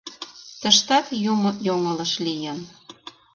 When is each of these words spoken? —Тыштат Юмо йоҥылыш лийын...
—Тыштат 0.61 1.05
Юмо 1.31 1.49
йоҥылыш 1.67 2.13
лийын... 2.25 2.59